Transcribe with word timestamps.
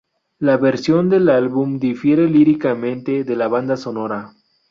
La 0.39 0.57
versión 0.57 1.11
del 1.11 1.29
álbum 1.29 1.77
difiere 1.77 2.27
líricamente 2.27 3.23
de 3.23 3.35
la 3.35 3.47
banda 3.47 3.77
sonora. 3.77 4.33